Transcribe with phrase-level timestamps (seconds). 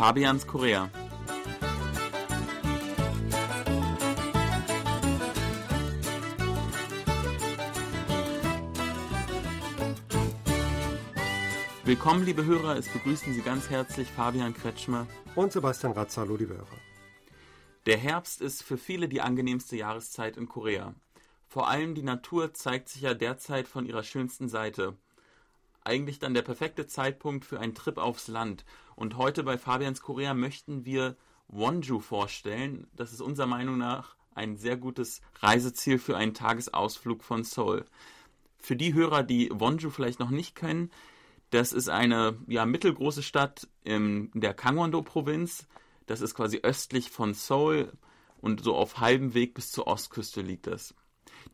[0.00, 0.88] Fabians Korea.
[11.84, 12.76] Willkommen, liebe Hörer.
[12.76, 16.66] Es begrüßen Sie ganz herzlich Fabian Kretschmer und Sebastian Razzalo, liebe Hörer.
[17.84, 20.94] Der Herbst ist für viele die angenehmste Jahreszeit in Korea.
[21.46, 24.96] Vor allem die Natur zeigt sich ja derzeit von ihrer schönsten Seite.
[25.82, 28.64] Eigentlich dann der perfekte Zeitpunkt für einen Trip aufs Land.
[28.96, 31.16] Und heute bei Fabians Korea möchten wir
[31.48, 32.86] Wonju vorstellen.
[32.94, 37.84] Das ist unserer Meinung nach ein sehr gutes Reiseziel für einen Tagesausflug von Seoul.
[38.58, 40.90] Für die Hörer, die Wonju vielleicht noch nicht kennen,
[41.50, 45.66] das ist eine ja, mittelgroße Stadt in der Kangwon-do-Provinz.
[46.06, 47.92] Das ist quasi östlich von Seoul
[48.40, 50.94] und so auf halbem Weg bis zur Ostküste liegt es.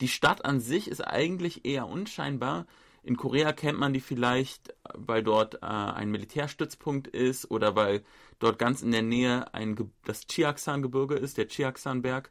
[0.00, 2.66] Die Stadt an sich ist eigentlich eher unscheinbar.
[3.02, 8.02] In Korea kennt man die vielleicht, weil dort äh, ein Militärstützpunkt ist oder weil
[8.38, 12.30] dort ganz in der Nähe ein das Chiaksan-Gebirge ist, der Chiaksan-Berg.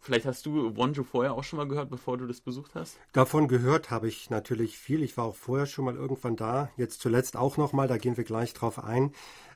[0.00, 2.98] Vielleicht hast du Wonju vorher auch schon mal gehört, bevor du das besucht hast?
[3.12, 5.02] Davon gehört habe ich natürlich viel.
[5.02, 6.70] Ich war auch vorher schon mal irgendwann da.
[6.76, 7.88] Jetzt zuletzt auch noch mal.
[7.88, 9.14] Da gehen wir gleich drauf ein.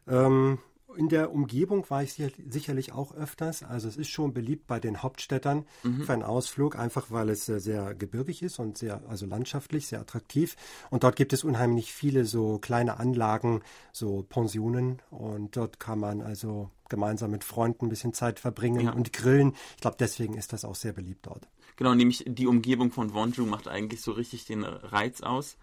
[0.08, 0.58] Ähm,
[0.96, 2.12] in der Umgebung war ich
[2.48, 3.62] sicherlich auch öfters.
[3.62, 6.02] Also es ist schon beliebt bei den Hauptstädtern mhm.
[6.04, 10.56] für einen Ausflug, einfach weil es sehr gebirgig ist und sehr, also landschaftlich, sehr attraktiv.
[10.90, 15.00] Und dort gibt es unheimlich viele so kleine Anlagen, so Pensionen.
[15.10, 18.92] Und dort kann man also gemeinsam mit Freunden ein bisschen Zeit verbringen ja.
[18.92, 19.54] und grillen.
[19.76, 21.48] Ich glaube, deswegen ist das auch sehr beliebt dort.
[21.76, 25.56] Genau, nämlich die Umgebung von Wonju macht eigentlich so richtig den Reiz aus.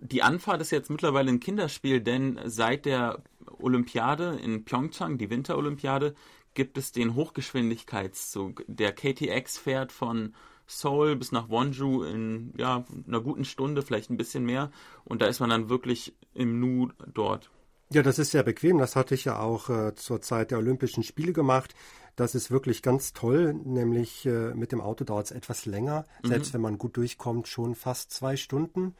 [0.00, 3.22] Die Anfahrt ist jetzt mittlerweile ein Kinderspiel, denn seit der
[3.58, 6.14] Olympiade in Pyeongchang, die Winterolympiade,
[6.54, 8.64] gibt es den Hochgeschwindigkeitszug.
[8.66, 10.34] Der KTX fährt von
[10.66, 14.70] Seoul bis nach Wonju in ja, einer guten Stunde, vielleicht ein bisschen mehr.
[15.04, 17.50] Und da ist man dann wirklich im Nu dort.
[17.90, 18.78] Ja, das ist sehr bequem.
[18.78, 21.74] Das hatte ich ja auch äh, zur Zeit der Olympischen Spiele gemacht.
[22.16, 26.28] Das ist wirklich ganz toll, nämlich äh, mit dem Auto dauert es etwas länger, mhm.
[26.28, 28.94] selbst wenn man gut durchkommt, schon fast zwei Stunden.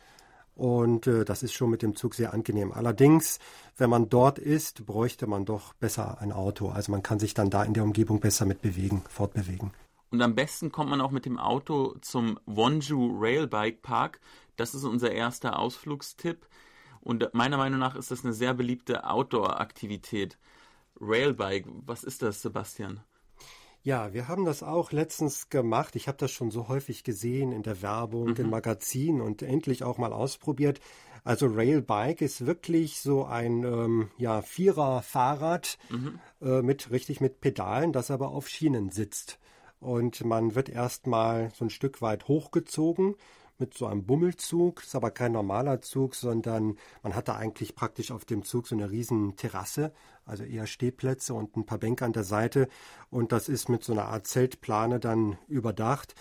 [0.55, 2.73] Und äh, das ist schon mit dem Zug sehr angenehm.
[2.73, 3.39] Allerdings,
[3.77, 6.69] wenn man dort ist, bräuchte man doch besser ein Auto.
[6.69, 9.73] Also man kann sich dann da in der Umgebung besser mit bewegen, fortbewegen.
[10.11, 14.21] Und am besten kommt man auch mit dem Auto zum Wonju Railbike Park.
[14.57, 16.47] Das ist unser erster Ausflugstipp.
[17.01, 20.37] Und meiner Meinung nach ist das eine sehr beliebte Outdoor-Aktivität.
[21.01, 23.01] Railbike, was ist das, Sebastian?
[23.85, 25.97] Ja, wir haben das auch letztens gemacht.
[25.97, 28.37] Ich habe das schon so häufig gesehen in der Werbung, mhm.
[28.37, 30.81] in Magazinen und endlich auch mal ausprobiert.
[31.25, 36.21] Also Railbike ist wirklich so ein ähm, ja, Vierer-Fahrrad mhm.
[36.41, 39.39] äh, mit richtig mit Pedalen, das aber auf Schienen sitzt.
[39.81, 43.17] Und man wird erstmal so ein Stück weit hochgezogen
[43.63, 44.83] mit so einem Bummelzug.
[44.83, 48.75] Ist aber kein normaler Zug, sondern man hat da eigentlich praktisch auf dem Zug so
[48.75, 49.93] eine riesen Terrasse,
[50.27, 52.69] also eher Stehplätze und ein paar Bänke an der Seite.
[53.09, 56.15] Und das ist mit so einer Art Zeltplane dann überdacht.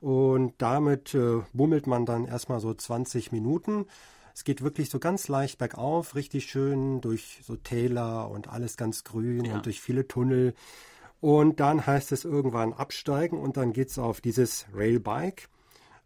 [0.00, 3.86] Und damit äh, bummelt man dann erstmal so 20 Minuten.
[4.34, 9.04] Es geht wirklich so ganz leicht bergauf, richtig schön durch so Täler und alles ganz
[9.04, 9.54] grün ja.
[9.54, 10.54] und durch viele Tunnel.
[11.20, 15.48] Und dann heißt es irgendwann absteigen und dann geht es auf dieses Railbike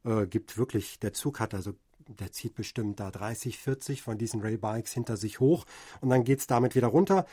[0.07, 1.75] äh, gibt wirklich, der Zug hat also
[2.09, 5.67] der zieht bestimmt da 30, 40 von diesen Railbikes hinter sich hoch
[6.01, 7.27] und dann geht es damit wieder runter.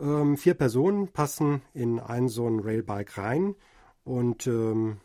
[0.00, 3.54] Ähm, vier Personen passen in ein so ein Railbike rein
[4.02, 4.98] und ähm,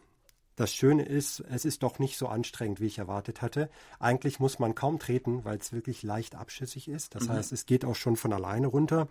[0.55, 3.69] das Schöne ist, es ist doch nicht so anstrengend, wie ich erwartet hatte.
[3.99, 7.15] Eigentlich muss man kaum treten, weil es wirklich leicht abschüssig ist.
[7.15, 7.33] Das mhm.
[7.33, 9.07] heißt, es geht auch schon von alleine runter.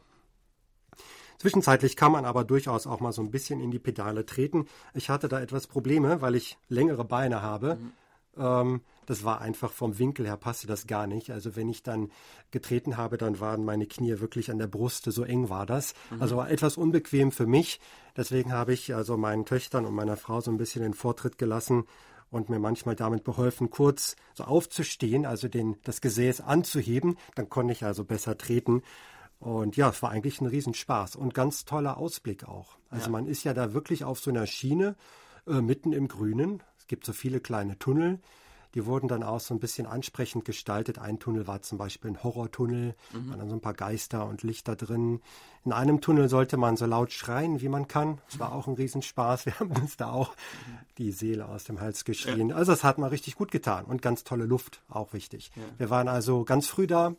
[1.38, 4.66] Zwischenzeitlich kann man aber durchaus auch mal so ein bisschen in die Pedale treten.
[4.94, 7.76] Ich hatte da etwas Probleme, weil ich längere Beine habe.
[7.76, 7.92] Mhm.
[8.38, 11.30] Ähm, das war einfach vom Winkel her passte das gar nicht.
[11.30, 12.10] Also wenn ich dann
[12.50, 15.94] getreten habe, dann waren meine Knie wirklich an der Brust, so eng war das.
[16.10, 16.22] Mhm.
[16.22, 17.80] Also war etwas unbequem für mich.
[18.16, 21.84] Deswegen habe ich also meinen Töchtern und meiner Frau so ein bisschen den Vortritt gelassen
[22.30, 27.16] und mir manchmal damit beholfen, kurz so aufzustehen, also den, das Gesäß anzuheben.
[27.34, 28.82] Dann konnte ich also besser treten.
[29.40, 32.76] Und ja, es war eigentlich ein Riesenspaß und ganz toller Ausblick auch.
[32.90, 33.10] Also ja.
[33.10, 34.96] man ist ja da wirklich auf so einer Schiene
[35.46, 36.62] äh, mitten im Grünen.
[36.78, 38.20] Es gibt so viele kleine Tunnel.
[38.74, 40.98] Die wurden dann auch so ein bisschen ansprechend gestaltet.
[40.98, 43.30] Ein Tunnel war zum Beispiel ein Horrortunnel, mhm.
[43.30, 45.20] waren dann so ein paar Geister und Lichter drin.
[45.64, 48.20] In einem Tunnel sollte man so laut schreien, wie man kann.
[48.26, 49.46] Das war auch ein Riesenspaß.
[49.46, 50.34] Wir haben uns da auch
[50.98, 52.50] die Seele aus dem Hals geschrien.
[52.50, 52.56] Ja.
[52.56, 55.50] Also es hat mal richtig gut getan und ganz tolle Luft, auch wichtig.
[55.56, 55.62] Ja.
[55.78, 57.14] Wir waren also ganz früh da,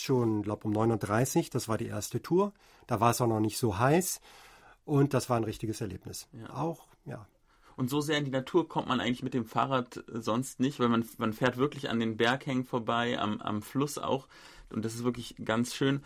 [0.00, 2.52] schon, glaube um 39, das war die erste Tour.
[2.86, 4.20] Da war es auch noch nicht so heiß
[4.84, 6.28] und das war ein richtiges Erlebnis.
[6.32, 6.54] Ja.
[6.54, 7.26] Auch, ja.
[7.76, 10.80] Und so sehr in die Natur kommt man eigentlich mit dem Fahrrad äh, sonst nicht,
[10.80, 14.26] weil man, man fährt wirklich an den Berghängen vorbei, am, am Fluss auch.
[14.70, 16.02] Und das ist wirklich ganz schön.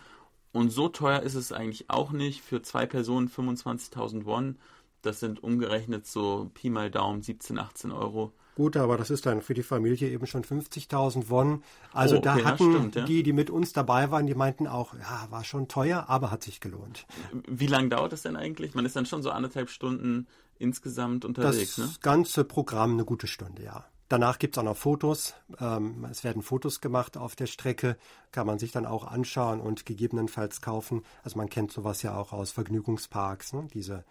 [0.51, 2.41] Und so teuer ist es eigentlich auch nicht.
[2.41, 4.59] Für zwei Personen 25.000 Won.
[5.01, 8.33] Das sind umgerechnet so Pi mal Daumen 17, 18 Euro.
[8.55, 11.63] Gut, aber das ist dann für die Familie eben schon 50.000 Won.
[11.91, 13.05] Also oh, okay, da hatten stimmt, ja.
[13.05, 16.43] die, die mit uns dabei waren, die meinten auch, ja, war schon teuer, aber hat
[16.43, 17.05] sich gelohnt.
[17.47, 18.75] Wie lange dauert das denn eigentlich?
[18.75, 20.27] Man ist dann schon so anderthalb Stunden
[20.59, 21.93] insgesamt unterwegs, das ne?
[22.01, 23.85] ganze Programm eine gute Stunde, ja.
[24.09, 25.33] Danach gibt es auch noch Fotos.
[25.59, 27.97] Ähm, es werden Fotos gemacht auf der Strecke,
[28.31, 31.03] kann man sich dann auch anschauen und gegebenenfalls kaufen.
[31.23, 33.67] Also man kennt sowas ja auch aus Vergnügungsparks, ne?
[33.73, 34.03] diese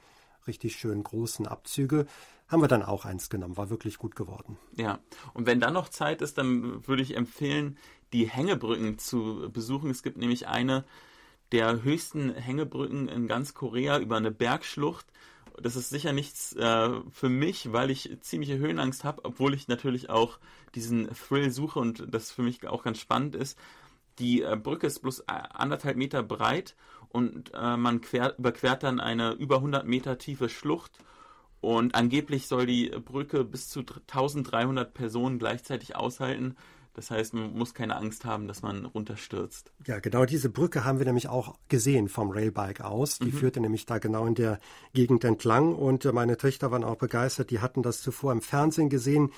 [0.49, 2.07] richtig schönen großen Abzüge.
[2.53, 4.59] Haben wir dann auch eins genommen, war wirklich gut geworden.
[4.77, 5.01] Ja,
[5.35, 7.79] und wenn dann noch Zeit ist, dann würde ich empfehlen,
[8.13, 9.91] die Hängebrücken zu besuchen.
[9.91, 10.85] Es gibt nämlich eine
[11.51, 15.07] der höchsten Hängebrücken in ganz Korea über eine Bergschlucht
[15.61, 20.11] das ist sicher nichts äh, für mich, weil ich ziemliche Höhenangst habe, obwohl ich natürlich
[20.11, 20.39] auch
[20.75, 23.59] diesen Thrill suche und das für mich auch ganz spannend ist.
[24.19, 26.75] Die äh, Brücke ist bloß äh, anderthalb Meter breit
[27.09, 30.99] und äh, man quer, überquert dann eine über 100 Meter tiefe Schlucht
[31.63, 36.57] und angeblich soll die Brücke bis zu 1300 Personen gleichzeitig aushalten.
[36.95, 39.73] Das heißt, man muss keine Angst haben, dass man runterstürzt.
[39.87, 43.21] Ja, genau diese Brücke haben wir nämlich auch gesehen vom Railbike aus.
[43.21, 43.33] Die mhm.
[43.33, 44.59] führte nämlich da genau in der
[44.93, 47.51] Gegend entlang und äh, meine Töchter waren auch begeistert.
[47.51, 49.31] Die hatten das zuvor im Fernsehen gesehen.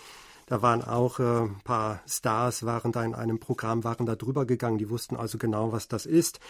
[0.47, 4.47] Da waren auch äh, ein paar Stars, waren da in einem Programm, waren da drüber
[4.47, 4.79] gegangen.
[4.79, 6.41] Die wussten also genau, was das ist.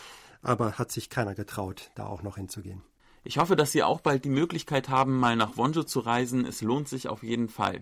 [0.40, 2.82] Aber hat sich keiner getraut, da auch noch hinzugehen.
[3.26, 6.44] Ich hoffe, dass Sie auch bald die Möglichkeit haben, mal nach Wonjo zu reisen.
[6.44, 7.80] Es lohnt sich auf jeden Fall.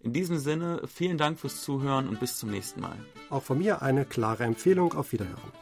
[0.00, 2.96] In diesem Sinne, vielen Dank fürs Zuhören und bis zum nächsten Mal.
[3.28, 4.94] Auch von mir eine klare Empfehlung.
[4.94, 5.52] Auf Wiederhören.